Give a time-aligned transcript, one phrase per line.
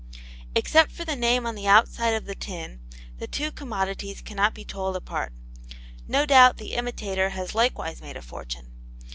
[0.55, 2.79] Except for the name on the outside of the tin,
[3.19, 5.31] the two commodities cannot be told apart.
[6.07, 8.71] No doubt the imitator has likewise made a fortune.